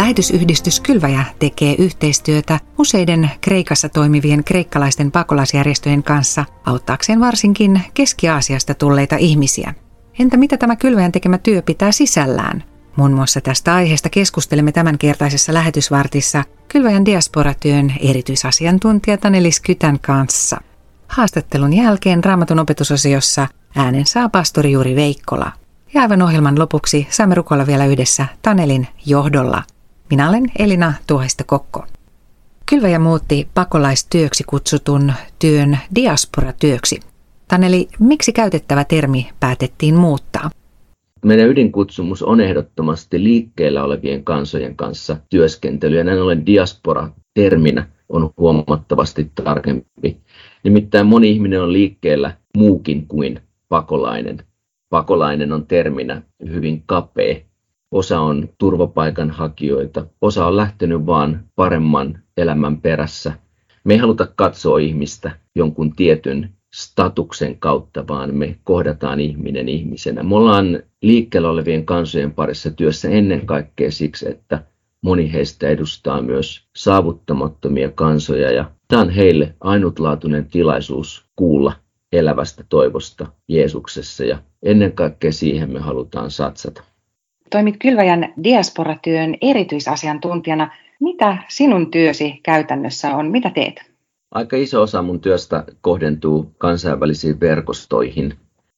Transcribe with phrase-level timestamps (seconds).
[0.00, 9.74] Lähetysyhdistys Kylväjä tekee yhteistyötä useiden Kreikassa toimivien kreikkalaisten pakolaisjärjestöjen kanssa auttaakseen varsinkin Keski-Aasiasta tulleita ihmisiä.
[10.18, 12.64] Entä mitä tämä Kylväjän tekemä työ pitää sisällään?
[12.96, 20.60] Muun muassa tästä aiheesta keskustelemme tämänkertaisessa lähetysvartissa Kylväjän diasporatyön erityisasiantuntija Tanelis Kytän kanssa.
[21.08, 25.52] Haastattelun jälkeen Raamatun opetusosiossa äänen saa pastori Juuri Veikkola.
[25.94, 29.62] Ja aivan ohjelman lopuksi saamme rukoilla vielä yhdessä Tanelin johdolla.
[30.10, 31.84] Minä olen Elina Tuohista Kokko.
[32.70, 37.00] Kylväjä muutti pakolaistyöksi kutsutun työn diasporatyöksi.
[37.48, 40.50] Taneli, miksi käytettävä termi päätettiin muuttaa?
[41.24, 48.30] Meidän ydinkutsumus on ehdottomasti liikkeellä olevien kansojen kanssa työskentely, ja näin ollen diaspora terminä on
[48.38, 50.20] huomattavasti tarkempi.
[50.64, 54.42] Nimittäin moni ihminen on liikkeellä muukin kuin pakolainen.
[54.90, 57.49] Pakolainen on terminä hyvin kapea.
[57.90, 63.32] Osa on turvapaikanhakijoita, osa on lähtenyt vaan paremman elämän perässä.
[63.84, 70.22] Me ei haluta katsoa ihmistä jonkun tietyn statuksen kautta, vaan me kohdataan ihminen ihmisenä.
[70.22, 74.62] Me ollaan liikkeellä olevien kansojen parissa työssä ennen kaikkea siksi, että
[75.02, 81.72] moni heistä edustaa myös saavuttamattomia kansoja ja tämä on heille ainutlaatuinen tilaisuus kuulla
[82.12, 86.89] elävästä toivosta Jeesuksessa ja ennen kaikkea siihen me halutaan satsata.
[87.50, 90.70] Toimit Kylväjän diasporatyön erityisasiantuntijana.
[91.00, 93.30] Mitä sinun työsi käytännössä on?
[93.30, 93.90] Mitä teet?
[94.30, 98.34] Aika iso osa mun työstä kohdentuu kansainvälisiin verkostoihin.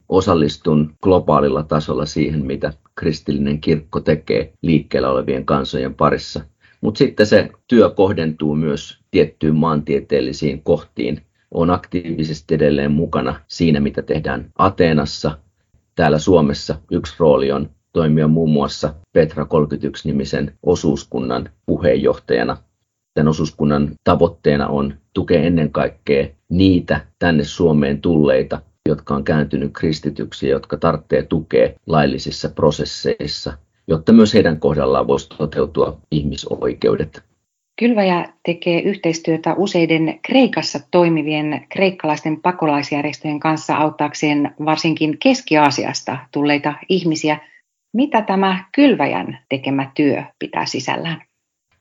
[0.09, 6.41] Osallistun globaalilla tasolla siihen, mitä kristillinen kirkko tekee liikkeellä olevien kansojen parissa.
[6.81, 11.21] Mutta sitten se työ kohdentuu myös tiettyyn maantieteellisiin kohtiin.
[11.51, 15.39] Olen aktiivisesti edelleen mukana siinä, mitä tehdään Ateenassa.
[15.95, 22.57] Täällä Suomessa yksi rooli on toimia muun muassa Petra 31-nimisen osuuskunnan puheenjohtajana
[23.15, 30.47] Tämän osuuskunnan tavoitteena on tukea ennen kaikkea niitä tänne Suomeen tulleita, jotka on kääntynyt kristityksi
[30.47, 33.53] ja jotka tarvitsee tukea laillisissa prosesseissa,
[33.89, 37.23] jotta myös heidän kohdallaan voisi toteutua ihmisoikeudet.
[37.79, 47.39] Kylväjä tekee yhteistyötä useiden Kreikassa toimivien kreikkalaisten pakolaisjärjestöjen kanssa auttaakseen varsinkin Keski-Aasiasta tulleita ihmisiä.
[47.93, 51.23] Mitä tämä Kylväjän tekemä työ pitää sisällään?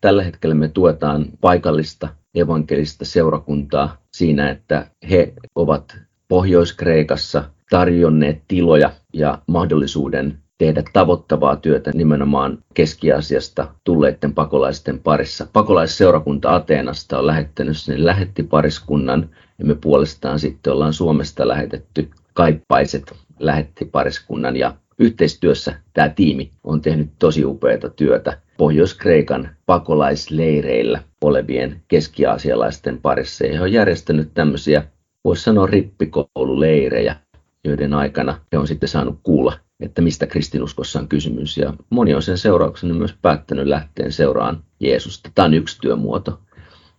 [0.02, 9.38] Tällä hetkellä me tuetaan paikallista evankelista seurakuntaa siinä, että he ovat Pohjois-Kreikassa tarjonneet tiloja ja
[9.48, 15.48] mahdollisuuden tehdä tavoittavaa työtä nimenomaan Keski-Aasiasta tulleiden pakolaisten parissa.
[15.54, 19.30] Pakolaisseurakunta Ateenasta on lähettänyt sinne lähettipariskunnan
[19.60, 27.10] ja me puolestaan sitten ollaan Suomesta lähetetty kaippaiset lähettipariskunnan ja yhteistyössä tämä tiimi on tehnyt
[27.20, 33.46] tosi upeaa työtä Pohjois-Kreikan pakolaisleireillä olevien keski-aasialaisten parissa.
[33.46, 34.84] Ja he on järjestänyt tämmöisiä,
[35.24, 37.16] voisi sanoa rippikoululeirejä,
[37.64, 41.58] joiden aikana he on sitten saanut kuulla, että mistä kristinuskossa on kysymys.
[41.58, 45.30] Ja moni on sen seurauksena myös päättänyt lähteen seuraan Jeesusta.
[45.36, 46.40] Tämä on yksi työmuoto.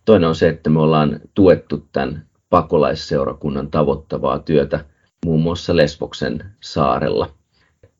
[0.05, 4.85] Toinen on se, että me ollaan tuettu tämän pakolaisseurakunnan tavoittavaa työtä
[5.25, 7.29] muun muassa Lesboksen saarella–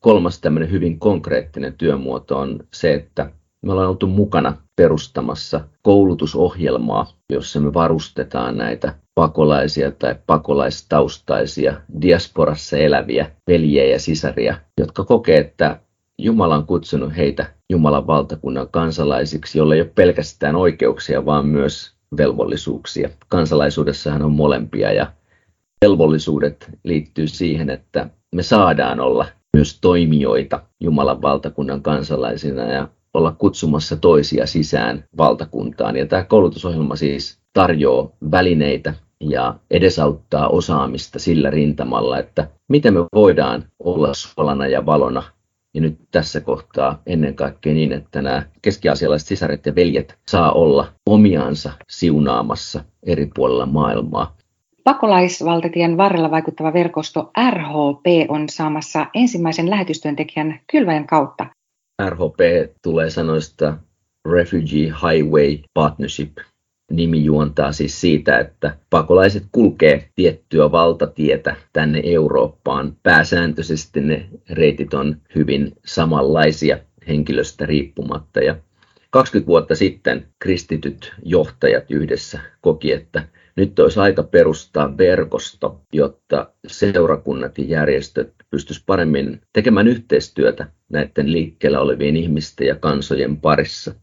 [0.03, 3.31] kolmas tämmöinen hyvin konkreettinen työmuoto on se, että
[3.65, 13.31] me ollaan oltu mukana perustamassa koulutusohjelmaa, jossa me varustetaan näitä pakolaisia tai pakolaistaustaisia diasporassa eläviä
[13.47, 15.79] veljiä ja sisaria, jotka kokee, että
[16.19, 23.09] Jumala on kutsunut heitä Jumalan valtakunnan kansalaisiksi, jolle ei ole pelkästään oikeuksia, vaan myös velvollisuuksia.
[23.27, 25.11] Kansalaisuudessahan on molempia ja
[25.85, 29.25] velvollisuudet liittyy siihen, että me saadaan olla
[29.57, 35.95] myös toimijoita Jumalan valtakunnan kansalaisina ja olla kutsumassa toisia sisään valtakuntaan.
[35.95, 43.65] Ja tämä koulutusohjelma siis tarjoaa välineitä ja edesauttaa osaamista sillä rintamalla, että miten me voidaan
[43.79, 45.23] olla suolana ja valona
[45.73, 50.87] ja nyt tässä kohtaa ennen kaikkea niin, että nämä keskiasialaiset sisaret ja veljet saa olla
[51.05, 54.37] omiansa siunaamassa eri puolilla maailmaa.
[54.83, 61.45] Pakolaisvaltatien varrella vaikuttava verkosto RHP on saamassa ensimmäisen lähetystyöntekijän kylväjän kautta.
[62.09, 62.39] RHP
[62.81, 63.77] tulee sanoista
[64.31, 66.37] Refugee Highway Partnership.
[66.91, 72.97] Nimi juontaa siis siitä, että pakolaiset kulkee tiettyä valtatietä tänne Eurooppaan.
[73.03, 76.77] Pääsääntöisesti ne reitit on hyvin samanlaisia
[77.07, 78.39] henkilöstä riippumatta.
[78.39, 78.55] Ja
[79.09, 87.57] 20 vuotta sitten kristityt johtajat yhdessä koki, että nyt olisi aika perustaa verkosto, jotta seurakunnat
[87.57, 93.95] ja järjestöt pystyisivät paremmin tekemään yhteistyötä näiden liikkeellä olevien ihmisten ja kansojen parissa.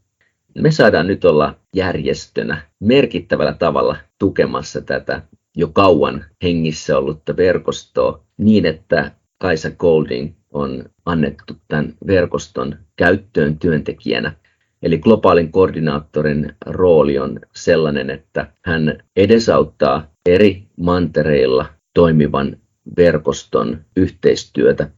[0.55, 5.21] Me saadaan nyt olla järjestönä merkittävällä tavalla tukemassa tätä
[5.55, 14.33] jo kauan hengissä ollutta verkostoa niin, että Kaisa Golding on annettu tämän verkoston käyttöön työntekijänä.
[14.83, 22.57] Eli globaalin koordinaattorin rooli on sellainen, että hän edesauttaa eri mantereilla toimivan
[22.97, 24.89] verkoston yhteistyötä.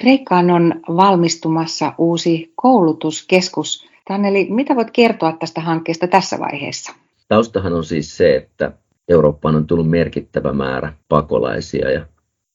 [0.00, 3.86] Kreikkaan on valmistumassa uusi koulutuskeskus.
[4.08, 6.92] Taneli, mitä voit kertoa tästä hankkeesta tässä vaiheessa?
[7.28, 8.72] Taustahan on siis se, että
[9.08, 12.06] Eurooppaan on tullut merkittävä määrä pakolaisia ja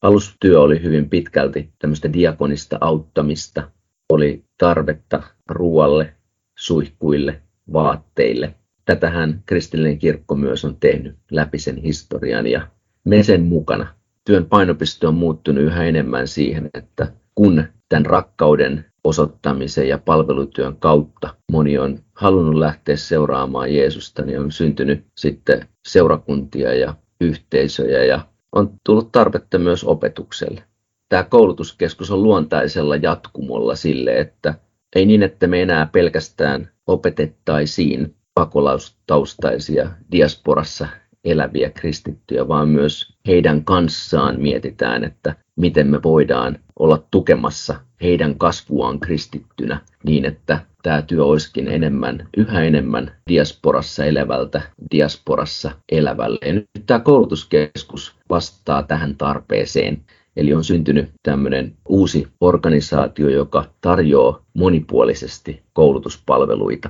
[0.01, 3.71] alustyö oli hyvin pitkälti tämmöistä diakonista auttamista.
[4.09, 6.13] Oli tarvetta ruoalle,
[6.61, 7.41] suihkuille,
[7.73, 8.55] vaatteille.
[8.85, 12.67] Tätähän kristillinen kirkko myös on tehnyt läpi sen historian ja
[13.03, 13.87] me sen mukana.
[14.25, 21.35] Työn painopiste on muuttunut yhä enemmän siihen, että kun tämän rakkauden osoittamisen ja palvelutyön kautta
[21.51, 28.21] moni on halunnut lähteä seuraamaan Jeesusta, niin on syntynyt sitten seurakuntia ja yhteisöjä ja
[28.51, 30.63] on tullut tarvetta myös opetukselle.
[31.09, 34.53] Tämä koulutuskeskus on luontaisella jatkumolla sille, että
[34.95, 40.87] ei niin, että me enää pelkästään opetettaisiin pakolaustaustaisia diasporassa
[41.23, 48.99] eläviä kristittyjä, vaan myös heidän kanssaan mietitään, että miten me voidaan olla tukemassa heidän kasvuaan
[48.99, 54.61] kristittynä niin, että tämä työ olisikin enemmän, yhä enemmän diasporassa elävältä
[54.91, 56.39] diasporassa elävälle.
[56.45, 60.01] Ja nyt tämä koulutuskeskus vastaa tähän tarpeeseen.
[60.37, 66.89] Eli on syntynyt tämmöinen uusi organisaatio, joka tarjoaa monipuolisesti koulutuspalveluita.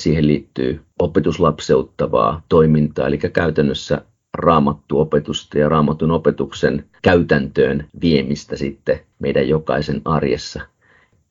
[0.00, 4.02] Siihen liittyy opetuslapseuttavaa toimintaa, eli käytännössä
[4.38, 10.60] raamattuopetusta ja raamatun opetuksen käytäntöön viemistä sitten meidän jokaisen arjessa.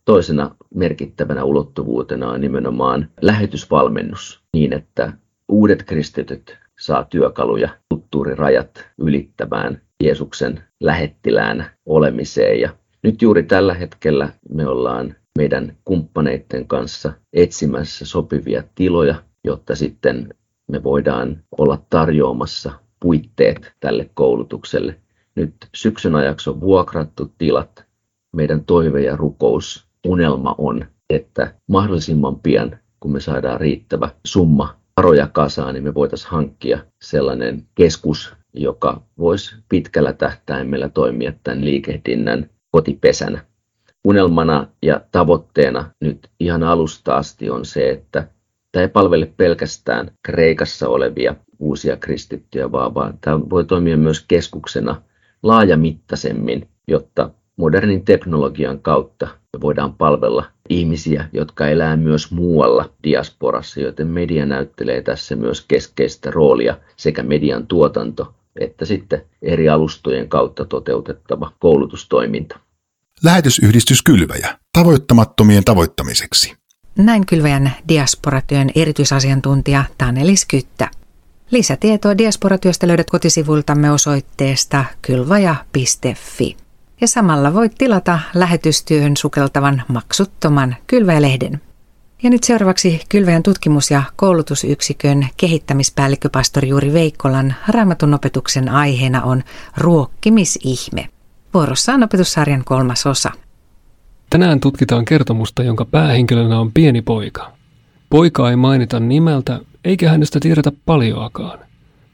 [0.06, 5.14] Toisena merkittävänä ulottuvuutena on nimenomaan lähetysvalmennus niin, että
[5.50, 12.60] uudet kristityt saa työkaluja kulttuurirajat ylittävään Jeesuksen lähettilään olemiseen.
[12.60, 12.70] Ja
[13.04, 20.34] nyt juuri tällä hetkellä me ollaan meidän kumppaneiden kanssa etsimässä sopivia tiloja, jotta sitten
[20.72, 24.96] me voidaan olla tarjoamassa puitteet tälle koulutukselle.
[25.36, 27.86] Nyt syksyn ajaksi on vuokrattu tilat.
[28.36, 35.28] Meidän toive ja rukous, unelma on, että mahdollisimman pian, kun me saadaan riittävä summa varoja
[35.28, 43.46] kasaan, niin me voitaisiin hankkia sellainen keskus, joka voisi pitkällä tähtäimellä toimia tämän liikehdinnän kotipesänä.
[44.04, 48.28] Unelmana ja tavoitteena nyt ihan alusta asti on se, että
[48.72, 55.02] tämä ei palvele pelkästään Kreikassa olevia uusia kristittyjä, vaan, vaan tämä voi toimia myös keskuksena
[55.44, 64.08] laajamittaisemmin, jotta modernin teknologian kautta me voidaan palvella ihmisiä, jotka elää myös muualla diasporassa, joten
[64.08, 71.52] media näyttelee tässä myös keskeistä roolia sekä median tuotanto että sitten eri alustojen kautta toteutettava
[71.60, 72.60] koulutustoiminta.
[73.24, 76.56] Lähetysyhdistys Kylväjä tavoittamattomien tavoittamiseksi.
[76.98, 80.90] Näin Kylväjän diasporatyön erityisasiantuntija Tanelis Kyttä.
[81.52, 86.58] Lisätietoa diasporatyöstä löydät kotisivultamme osoitteesta kylvaja.fi.
[87.02, 91.62] Ja samalla voit tilata lähetystyöhön sukeltavan maksuttoman Kylväjälehden.
[92.24, 99.44] Ja nyt seuraavaksi Kylväjän tutkimus- ja koulutusyksikön kehittämispäällikkö pastori Juuri Veikkolan raamatun opetuksen aiheena on
[99.78, 101.10] ruokkimisihme.
[101.54, 103.32] Vuorossa on opetussarjan kolmas osa.
[104.30, 107.52] Tänään tutkitaan kertomusta, jonka päähenkilönä on pieni poika.
[108.10, 111.60] Poika ei mainita nimeltä, eikä hänestä tiedetä paljoakaan.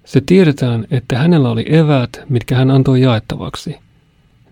[0.06, 3.76] Se tiedetään, että hänellä oli eväät, mitkä hän antoi jaettavaksi.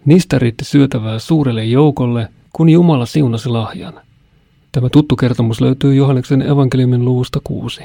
[0.05, 3.93] Niistä riitti syötävää suurelle joukolle, kun Jumala siunasi lahjan.
[4.71, 7.83] Tämä tuttu kertomus löytyy Johanneksen evankeliumin luvusta kuusi.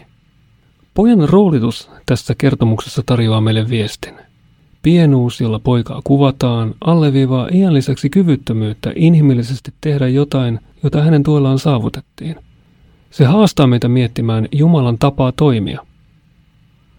[0.94, 4.14] Pojan roolitus tässä kertomuksessa tarjoaa meille viestin.
[4.82, 12.36] Pienuus, jolla poikaa kuvataan, alleviivaa iän lisäksi kyvyttömyyttä inhimillisesti tehdä jotain, jota hänen tuollaan saavutettiin.
[13.10, 15.86] Se haastaa meitä miettimään Jumalan tapaa toimia.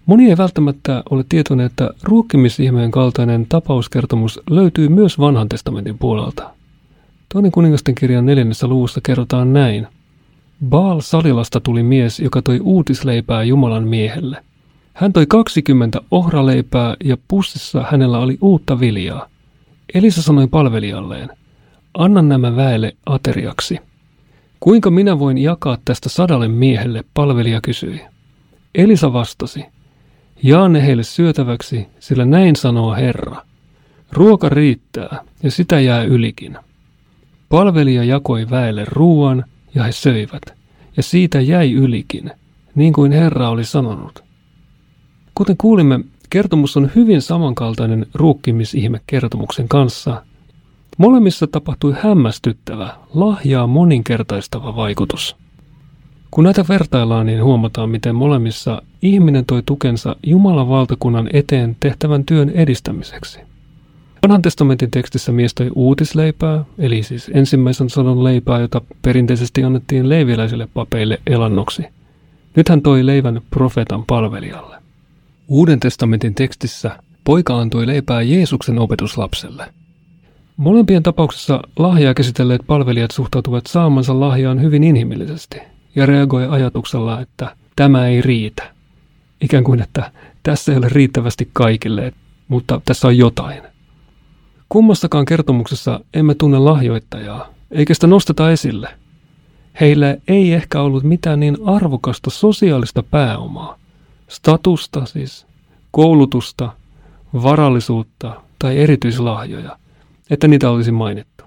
[0.05, 6.49] Moni ei välttämättä ole tietoinen, että ruokkimisihmeen kaltainen tapauskertomus löytyy myös vanhan testamentin puolelta.
[7.33, 9.87] Toinen kuningasten kirjan neljännessä luvussa kerrotaan näin.
[10.69, 14.43] Baal Salilasta tuli mies, joka toi uutisleipää Jumalan miehelle.
[14.93, 19.27] Hän toi 20 ohraleipää ja pussissa hänellä oli uutta viljaa.
[19.93, 21.29] Elisa sanoi palvelijalleen,
[21.93, 23.79] anna nämä väelle ateriaksi.
[24.59, 28.01] Kuinka minä voin jakaa tästä sadalle miehelle, palvelija kysyi.
[28.75, 29.65] Elisa vastasi,
[30.43, 33.41] jaa ne heille syötäväksi, sillä näin sanoo Herra.
[34.11, 36.57] Ruoka riittää, ja sitä jää ylikin.
[37.49, 40.41] Palvelija jakoi väelle ruuan, ja he söivät.
[40.97, 42.31] ja siitä jäi ylikin,
[42.75, 44.23] niin kuin Herra oli sanonut.
[45.35, 45.99] Kuten kuulimme,
[46.29, 50.23] kertomus on hyvin samankaltainen ruukkimisihme kertomuksen kanssa.
[50.97, 55.35] Molemmissa tapahtui hämmästyttävä, lahjaa moninkertaistava vaikutus.
[56.35, 62.49] Kun näitä vertaillaan, niin huomataan, miten molemmissa ihminen toi tukensa Jumalan valtakunnan eteen tehtävän työn
[62.49, 63.39] edistämiseksi.
[64.23, 70.67] Vanhan testamentin tekstissä mies toi uutisleipää, eli siis ensimmäisen sadan leipää, jota perinteisesti annettiin leiviläisille
[70.73, 71.83] papeille elannoksi.
[72.55, 74.75] Nyt hän toi leivän profeetan palvelijalle.
[75.47, 79.65] Uuden testamentin tekstissä poika antoi leipää Jeesuksen opetuslapselle.
[80.57, 88.07] Molempien tapauksessa lahjaa käsitelleet palvelijat suhtautuvat saamansa lahjaan hyvin inhimillisesti ja reagoi ajatuksella, että tämä
[88.07, 88.73] ei riitä.
[89.41, 90.11] Ikään kuin, että
[90.43, 92.13] tässä ei ole riittävästi kaikille,
[92.47, 93.63] mutta tässä on jotain.
[94.69, 98.89] Kummassakaan kertomuksessa emme tunne lahjoittajaa, eikä sitä nosteta esille.
[99.81, 103.77] Heillä ei ehkä ollut mitään niin arvokasta sosiaalista pääomaa,
[104.27, 105.45] statusta siis,
[105.91, 106.73] koulutusta,
[107.33, 109.77] varallisuutta tai erityislahjoja,
[110.29, 111.43] että niitä olisi mainittu.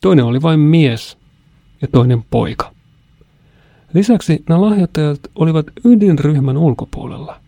[0.00, 1.18] Toinen oli vain mies
[1.82, 2.72] ja toinen poika.
[3.94, 7.40] Lisäksi nämä lahjoittajat olivat ydinryhmän ulkopuolella.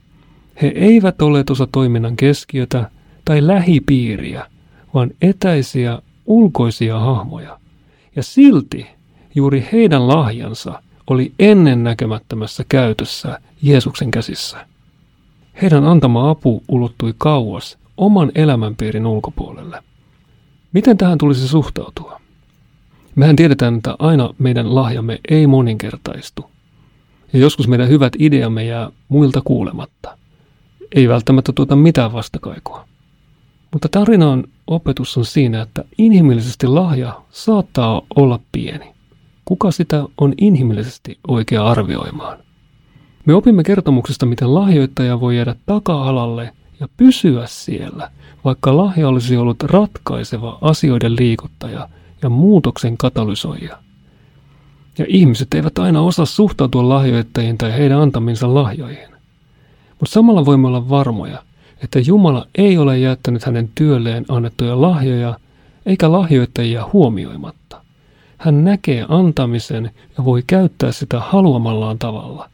[0.62, 2.90] He eivät olleet osa toiminnan keskiötä
[3.24, 4.46] tai lähipiiriä,
[4.94, 7.58] vaan etäisiä ulkoisia hahmoja.
[8.16, 8.86] Ja silti
[9.34, 14.66] juuri heidän lahjansa oli ennennäkemättömässä käytössä Jeesuksen käsissä.
[15.62, 19.82] Heidän antama apu ulottui kauas oman elämänpiirin ulkopuolelle.
[20.72, 22.13] Miten tähän tulisi suhtautua?
[23.14, 26.50] Mehän tiedetään, että aina meidän lahjamme ei moninkertaistu.
[27.32, 30.18] Ja joskus meidän hyvät ideamme jää muilta kuulematta.
[30.94, 32.84] Ei välttämättä tuota mitään vastakaikua.
[33.72, 38.94] Mutta tarinan opetus on siinä, että inhimillisesti lahja saattaa olla pieni.
[39.44, 42.38] Kuka sitä on inhimillisesti oikea arvioimaan?
[43.26, 48.10] Me opimme kertomuksesta, miten lahjoittaja voi jäädä taka-alalle ja pysyä siellä,
[48.44, 51.88] vaikka lahja olisi ollut ratkaiseva asioiden liikuttaja
[52.24, 53.78] ja muutoksen katalysoija.
[54.98, 59.08] Ja ihmiset eivät aina osaa suhtautua lahjoittajiin tai heidän antaminsa lahjoihin.
[60.00, 61.42] Mutta samalla voimme olla varmoja,
[61.82, 65.38] että Jumala ei ole jättänyt hänen työlleen annettuja lahjoja
[65.86, 67.80] eikä lahjoittajia huomioimatta.
[68.38, 72.50] Hän näkee antamisen ja voi käyttää sitä haluamallaan tavalla.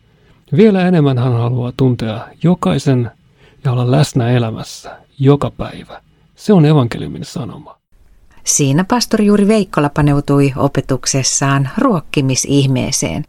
[0.57, 3.11] Vielä enemmän hän haluaa tuntea jokaisen
[3.65, 6.03] ja olla läsnä elämässä joka päivä.
[6.37, 7.79] Se on evankeliumin sanoma.
[8.44, 13.25] Siinä pastori Juuri Veikkola paneutui opetuksessaan ruokkimisihmeeseen.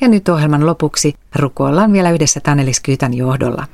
[0.00, 3.66] Ja nyt ohjelman lopuksi rukoillaan vielä yhdessä Tanelis Kyytän johdolla.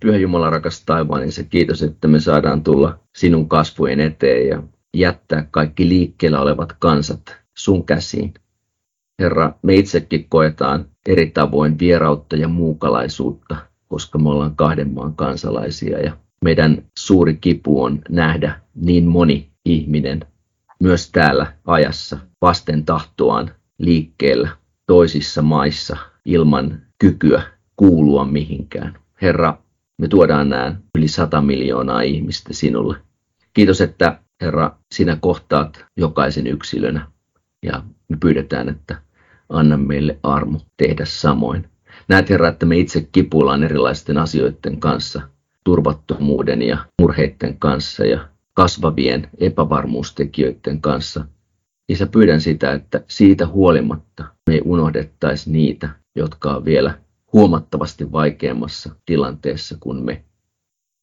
[0.00, 4.62] Pyhä Jumala, rakas taivaan, niin se kiitos, että me saadaan tulla sinun kasvojen eteen ja
[4.96, 8.34] jättää kaikki liikkeellä olevat kansat sun käsiin.
[9.22, 13.56] Herra, me itsekin koetaan eri tavoin vierautta ja muukalaisuutta,
[13.88, 20.20] koska me ollaan kahden maan kansalaisia ja meidän suuri kipu on nähdä niin moni ihminen
[20.80, 24.48] myös täällä ajassa vasten tahtoaan liikkeellä
[24.86, 27.42] toisissa maissa ilman kykyä
[27.76, 28.98] kuulua mihinkään.
[29.22, 29.58] Herra,
[29.98, 32.96] me tuodaan nämä yli 100 miljoonaa ihmistä sinulle.
[33.54, 37.06] Kiitos, että Herra, sinä kohtaat jokaisen yksilönä
[37.62, 39.02] ja me pyydetään, että
[39.48, 41.68] anna meille armo tehdä samoin.
[42.08, 45.20] Näet Herra, että me itse kipuillaan erilaisten asioiden kanssa,
[45.64, 48.28] turvattomuuden ja murheiden kanssa ja
[48.60, 51.24] kasvavien epävarmuustekijöiden kanssa.
[51.88, 56.98] Isä, pyydän sitä, että siitä huolimatta me ei unohdettaisi niitä, jotka on vielä
[57.32, 60.24] huomattavasti vaikeammassa tilanteessa kuin me.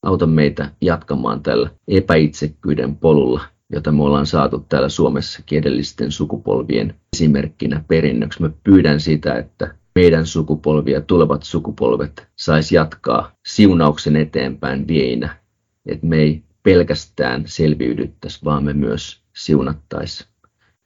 [0.04, 7.84] Auta meitä jatkamaan tällä epäitsekkyyden polulla, jota me ollaan saatu täällä Suomessa edellisten sukupolvien esimerkkinä
[7.88, 8.42] perinnöksi.
[8.42, 15.38] Mä pyydän sitä, että meidän sukupolvi ja tulevat sukupolvet sais jatkaa siunauksen eteenpäin vieinä,
[15.86, 20.28] että me ei pelkästään selviydyttäisi, vaan me myös siunattaisi.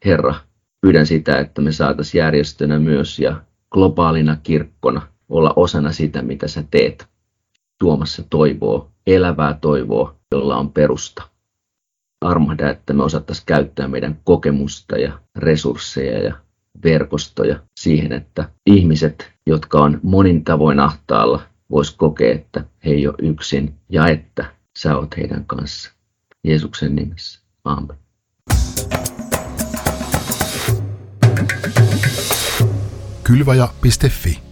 [0.06, 0.36] Herra,
[0.82, 6.64] pyydän sitä, että me saataisiin järjestönä myös ja globaalina kirkkona olla osana sitä, mitä sä
[6.72, 7.08] teet,
[7.80, 11.24] tuomassa toivoa, elävää toivoa, jolla on perusta.
[12.22, 16.36] Armahda, että me osattaisiin käyttää meidän kokemusta ja resursseja ja
[16.84, 23.16] verkostoja siihen, että ihmiset, jotka on monin tavoin ahtaalla, vois kokea, että he ei ole
[23.22, 25.92] yksin ja että sä oot heidän kanssa.
[26.44, 27.40] Jeesuksen nimessä.
[27.66, 27.98] Aamen.
[33.24, 34.51] Kylvaja.fi